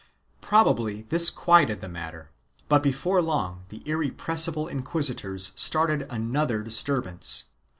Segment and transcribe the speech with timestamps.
[0.39, 2.31] 1 Probably this quieted the matter,
[2.67, 7.49] but before long the irre pressible inquisitors started another disturbance.